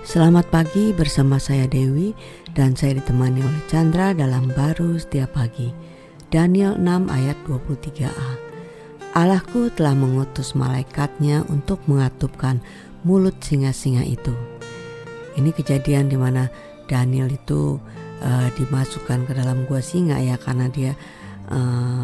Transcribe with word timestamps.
Selamat 0.00 0.48
pagi 0.48 0.96
bersama 0.96 1.36
saya 1.36 1.68
Dewi 1.68 2.16
dan 2.56 2.72
saya 2.72 2.96
ditemani 2.96 3.44
oleh 3.44 3.62
Chandra 3.68 4.16
dalam 4.16 4.48
baru 4.48 4.96
setiap 4.96 5.36
pagi. 5.36 5.76
Daniel 6.32 6.80
6 6.80 7.12
ayat 7.12 7.36
23a. 7.44 8.30
Allahku 9.12 9.68
telah 9.76 9.92
mengutus 9.92 10.56
malaikatnya 10.56 11.44
untuk 11.52 11.84
mengatupkan 11.84 12.64
mulut 13.04 13.36
singa-singa 13.44 14.00
itu. 14.08 14.32
Ini 15.36 15.52
kejadian 15.52 16.08
di 16.08 16.16
mana 16.16 16.48
Daniel 16.88 17.28
itu 17.28 17.76
uh, 18.24 18.48
dimasukkan 18.56 19.28
ke 19.28 19.32
dalam 19.36 19.68
gua 19.68 19.84
singa 19.84 20.16
ya 20.16 20.40
karena 20.40 20.72
dia 20.72 20.96
uh, 21.52 21.99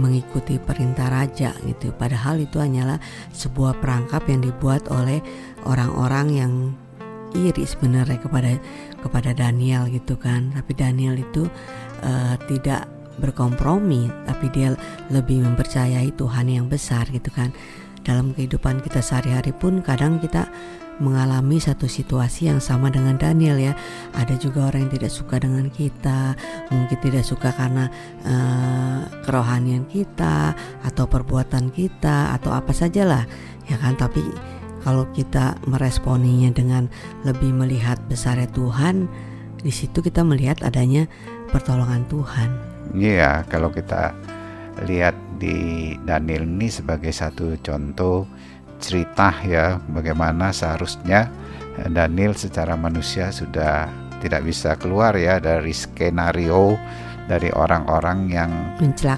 mengikuti 0.00 0.56
perintah 0.56 1.12
raja 1.12 1.52
gitu. 1.68 1.92
Padahal 1.92 2.40
itu 2.40 2.56
hanyalah 2.56 2.96
sebuah 3.36 3.78
perangkap 3.78 4.24
yang 4.26 4.40
dibuat 4.40 4.88
oleh 4.88 5.20
orang-orang 5.68 6.26
yang 6.32 6.52
iri 7.36 7.62
sebenarnya 7.62 8.18
kepada 8.18 8.58
kepada 9.04 9.30
Daniel 9.36 9.86
gitu 9.92 10.16
kan. 10.16 10.50
Tapi 10.56 10.72
Daniel 10.74 11.20
itu 11.20 11.46
uh, 12.02 12.34
tidak 12.48 12.88
berkompromi, 13.20 14.08
tapi 14.24 14.48
dia 14.48 14.72
lebih 15.12 15.44
mempercayai 15.44 16.10
Tuhan 16.16 16.46
yang 16.48 16.66
besar 16.66 17.04
gitu 17.12 17.28
kan. 17.30 17.52
Dalam 18.00 18.32
kehidupan 18.32 18.80
kita 18.80 19.04
sehari-hari 19.04 19.52
pun 19.52 19.84
kadang 19.84 20.16
kita 20.24 20.48
mengalami 21.00 21.56
satu 21.58 21.88
situasi 21.88 22.52
yang 22.52 22.60
sama 22.60 22.92
dengan 22.92 23.16
Daniel 23.16 23.56
ya. 23.56 23.72
Ada 24.12 24.36
juga 24.36 24.68
orang 24.68 24.86
yang 24.86 24.92
tidak 25.00 25.12
suka 25.12 25.40
dengan 25.40 25.66
kita, 25.72 26.36
mungkin 26.68 26.98
tidak 27.00 27.24
suka 27.24 27.50
karena 27.56 27.88
uh, 28.22 29.00
kerohanian 29.24 29.88
kita 29.88 30.54
atau 30.84 31.04
perbuatan 31.08 31.72
kita 31.72 32.36
atau 32.36 32.52
apa 32.52 32.70
sajalah 32.70 33.24
ya 33.66 33.80
kan. 33.80 33.96
Tapi 33.96 34.22
kalau 34.84 35.08
kita 35.12 35.56
meresponinya 35.68 36.52
dengan 36.52 36.88
lebih 37.24 37.52
melihat 37.52 38.00
besarnya 38.08 38.48
Tuhan, 38.52 39.08
di 39.60 39.72
situ 39.72 40.00
kita 40.00 40.24
melihat 40.24 40.64
adanya 40.64 41.04
pertolongan 41.52 42.04
Tuhan. 42.08 42.48
Iya, 42.96 43.44
kalau 43.48 43.68
kita 43.70 44.16
lihat 44.88 45.12
di 45.36 45.92
Daniel 46.04 46.48
ini 46.48 46.72
sebagai 46.72 47.12
satu 47.12 47.56
contoh 47.60 48.24
cerita 48.80 49.36
ya 49.44 49.78
bagaimana 49.92 50.50
seharusnya 50.50 51.28
eh, 51.78 51.88
Daniel 51.92 52.32
secara 52.34 52.74
manusia 52.74 53.28
sudah 53.28 53.86
tidak 54.20 54.44
bisa 54.44 54.76
keluar 54.76 55.16
ya 55.16 55.40
dari 55.40 55.72
skenario 55.72 56.76
dari 57.30 57.46
orang-orang 57.54 58.26
yang 58.26 58.50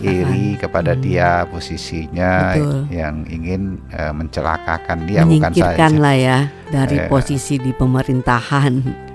iri 0.05 0.61
kepada 0.61 0.93
hmm. 0.93 1.01
dia 1.01 1.49
posisinya 1.49 2.53
Betul. 2.53 2.93
yang 2.93 3.25
ingin 3.25 3.81
uh, 3.97 4.13
mencelakakan 4.13 5.09
dia 5.09 5.25
bukan 5.25 5.53
saja 5.57 5.89
lah 5.89 6.13
ya 6.13 6.39
dari 6.69 7.01
eh, 7.01 7.09
posisi 7.09 7.57
di 7.57 7.73
pemerintahan 7.73 8.73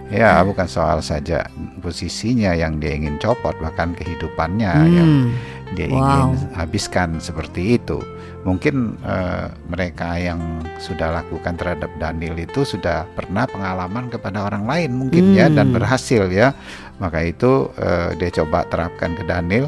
ya 0.09 0.41
bukan 0.41 0.65
soal 0.65 1.05
saja 1.05 1.45
posisinya 1.77 2.57
yang 2.57 2.81
dia 2.81 2.97
ingin 2.97 3.21
copot 3.21 3.53
bahkan 3.61 3.93
kehidupannya 3.93 4.71
hmm. 4.73 4.95
yang 4.97 5.11
dia 5.75 5.91
wow. 5.91 5.97
ingin 5.97 6.47
habiskan 6.55 7.09
seperti 7.19 7.81
itu. 7.81 7.99
Mungkin 8.47 8.95
uh, 9.03 9.51
mereka 9.67 10.15
yang 10.15 10.39
sudah 10.79 11.19
lakukan 11.19 11.59
terhadap 11.59 11.91
Daniel 11.99 12.39
itu 12.39 12.63
sudah 12.63 13.03
pernah 13.11 13.43
pengalaman 13.43 14.07
kepada 14.07 14.47
orang 14.47 14.63
lain 14.63 14.95
mungkin 14.95 15.35
ya, 15.35 15.51
hmm. 15.51 15.51
ya 15.51 15.57
dan 15.59 15.67
berhasil 15.75 16.23
ya. 16.31 16.55
Maka 17.03 17.27
itu 17.27 17.67
uh, 17.75 18.15
dia 18.15 18.31
coba 18.31 18.63
terapkan 18.71 19.19
ke 19.19 19.27
Daniel. 19.27 19.67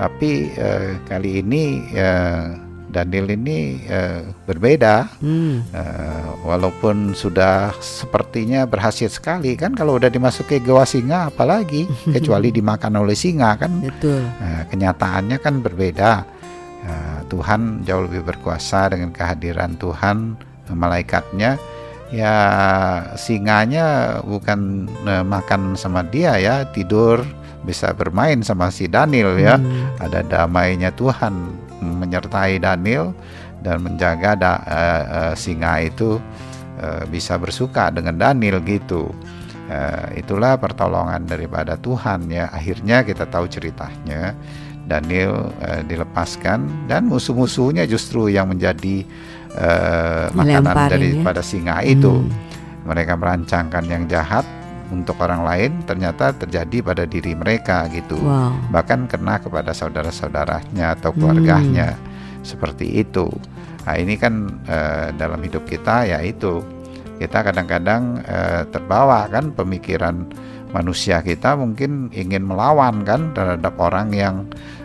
Tapi 0.00 0.56
uh, 0.56 0.96
kali 1.04 1.44
ini 1.44 1.84
uh, 2.00 2.63
Daniel 2.94 3.26
ini 3.34 3.82
uh, 3.90 4.22
berbeda, 4.46 5.10
hmm. 5.18 5.74
uh, 5.74 6.46
walaupun 6.46 7.10
sudah 7.18 7.74
sepertinya 7.82 8.62
berhasil 8.70 9.10
sekali 9.10 9.58
kan 9.58 9.74
kalau 9.74 9.98
udah 9.98 10.06
dimasuki 10.06 10.62
gua 10.62 10.86
singa, 10.86 11.34
apalagi 11.34 11.90
kecuali 12.14 12.54
dimakan 12.54 13.02
oleh 13.02 13.18
singa 13.18 13.58
kan, 13.58 13.82
Betul. 13.82 14.22
Uh, 14.38 14.62
kenyataannya 14.70 15.42
kan 15.42 15.58
berbeda. 15.58 16.22
Uh, 16.84 17.20
Tuhan 17.32 17.82
jauh 17.82 18.06
lebih 18.06 18.22
berkuasa 18.22 18.94
dengan 18.94 19.10
kehadiran 19.10 19.74
Tuhan, 19.74 20.38
malaikatnya. 20.70 21.58
Ya 22.14 22.36
singanya 23.18 24.20
bukan 24.22 24.86
uh, 25.02 25.26
makan 25.26 25.74
sama 25.74 26.06
dia 26.06 26.38
ya 26.38 26.62
tidur 26.70 27.26
bisa 27.64 27.96
bermain 27.96 28.44
sama 28.44 28.68
si 28.68 28.86
Daniel 28.86 29.34
ya. 29.40 29.56
Hmm. 29.56 29.96
Ada 29.98 30.20
damainya 30.22 30.92
Tuhan 30.92 31.63
menyertai 31.84 32.56
Daniel 32.56 33.12
dan 33.60 33.84
menjaga 33.84 34.36
da, 34.36 34.52
uh, 34.64 35.02
uh, 35.04 35.34
singa 35.36 35.80
itu 35.84 36.20
uh, 36.80 37.02
bisa 37.08 37.36
bersuka 37.36 37.92
dengan 37.92 38.16
Daniel 38.16 38.60
gitu. 38.64 39.12
Uh, 39.64 40.12
itulah 40.20 40.60
pertolongan 40.60 41.24
daripada 41.24 41.76
Tuhan 41.80 42.28
ya. 42.28 42.52
Akhirnya 42.52 43.04
kita 43.04 43.28
tahu 43.28 43.48
ceritanya. 43.48 44.36
Daniel 44.84 45.48
uh, 45.64 45.80
dilepaskan 45.88 46.88
dan 46.92 47.08
musuh-musuhnya 47.08 47.88
justru 47.88 48.28
yang 48.28 48.52
menjadi 48.52 49.00
uh, 49.56 50.28
makanan 50.36 50.76
ya. 50.76 50.88
daripada 50.92 51.40
ya. 51.40 51.48
singa 51.48 51.80
itu. 51.80 52.20
Hmm. 52.20 52.32
Mereka 52.84 53.16
merancangkan 53.16 53.84
yang 53.88 54.04
jahat 54.04 54.44
untuk 54.92 55.16
orang 55.20 55.46
lain 55.46 55.72
ternyata 55.88 56.34
terjadi 56.34 56.84
pada 56.84 57.04
diri 57.08 57.32
mereka 57.32 57.88
gitu 57.88 58.18
wow. 58.20 58.52
bahkan 58.68 59.08
kena 59.08 59.40
kepada 59.40 59.72
saudara-saudaranya 59.72 60.98
atau 60.98 61.14
keluarganya 61.16 61.94
hmm. 61.94 62.44
seperti 62.44 63.00
itu 63.00 63.28
nah 63.84 63.96
ini 64.00 64.16
kan 64.16 64.60
uh, 64.68 65.12
dalam 65.16 65.40
hidup 65.44 65.64
kita 65.68 66.08
ya 66.08 66.18
itu 66.24 66.64
kita 67.20 67.46
kadang-kadang 67.46 68.24
uh, 68.26 68.66
terbawa 68.68 69.28
kan 69.30 69.54
pemikiran 69.54 70.26
manusia 70.74 71.22
kita 71.22 71.54
mungkin 71.54 72.10
ingin 72.10 72.42
melawan 72.42 73.06
kan 73.06 73.30
terhadap 73.30 73.78
orang 73.78 74.10
yang 74.10 74.36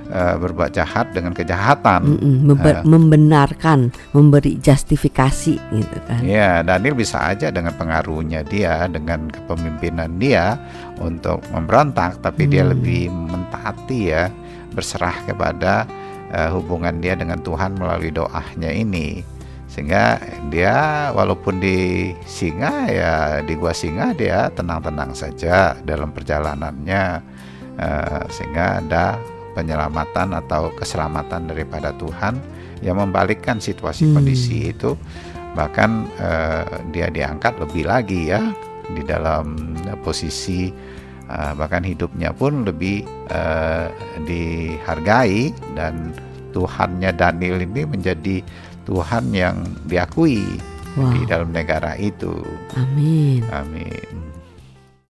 uh, 0.09 0.36
berbuat 0.42 0.74
jahat 0.74 1.14
dengan 1.14 1.31
kejahatan, 1.34 2.02
mm 2.06 2.18
-mm, 2.20 2.58
uh, 2.58 2.84
membenarkan, 2.86 3.94
memberi 4.12 4.58
justifikasi 4.59 5.56
gitu 5.58 5.97
kan. 6.06 6.22
Ya, 6.25 6.66
Daniel 6.66 6.97
bisa 6.97 7.22
aja 7.22 7.53
dengan 7.53 7.74
pengaruhnya 7.78 8.44
dia, 8.46 8.90
dengan 8.90 9.30
kepemimpinan 9.30 10.18
dia 10.18 10.58
untuk 11.00 11.42
memberontak, 11.53 12.20
tapi 12.20 12.46
mm. 12.46 12.52
dia 12.52 12.64
lebih 12.66 13.02
mentaati 13.09 14.00
ya, 14.09 14.28
berserah 14.74 15.16
kepada 15.25 15.86
uh, 16.34 16.50
hubungan 16.53 17.02
dia 17.02 17.14
dengan 17.14 17.40
Tuhan 17.41 17.78
melalui 17.78 18.14
doanya 18.14 18.70
ini. 18.74 19.22
Sehingga 19.70 20.18
dia 20.50 21.09
walaupun 21.14 21.62
di 21.62 22.09
singa 22.26 22.90
ya 22.90 23.46
di 23.46 23.53
gua 23.53 23.70
singa 23.70 24.18
dia 24.18 24.50
tenang-tenang 24.50 25.14
saja 25.14 25.78
dalam 25.86 26.09
perjalanannya 26.09 27.22
uh, 27.78 28.24
sehingga 28.34 28.81
ada 28.81 29.22
penyelamatan 29.59 30.31
atau 30.31 30.72
keselamatan 30.72 31.52
daripada 31.52 31.92
Tuhan 32.00 32.40
yang 32.80 32.96
membalikkan 32.96 33.59
situasi 33.59 34.08
hmm. 34.08 34.14
kondisi 34.16 34.72
itu 34.72 34.96
bahkan 35.52 36.08
uh, 36.24 36.64
dia 36.96 37.12
diangkat 37.12 37.59
lebih 37.59 37.84
lagi 37.84 38.31
ya 38.31 38.40
di 38.96 39.03
dalam 39.03 39.75
posisi 40.00 40.72
uh, 41.28 41.52
bahkan 41.59 41.84
hidupnya 41.84 42.31
pun 42.31 42.64
lebih 42.64 43.03
uh, 43.28 43.92
dihargai 44.24 45.52
dan 45.76 46.16
Tuhannya 46.56 47.14
Daniel 47.14 47.62
ini 47.62 47.86
menjadi 47.86 48.41
Tuhan 48.90 49.30
yang 49.36 49.62
diakui 49.86 50.41
wow. 50.97 51.14
di 51.14 51.22
dalam 51.30 51.53
negara 51.53 51.94
itu. 52.00 52.34
Amin. 52.74 53.46
Amin. 53.53 54.28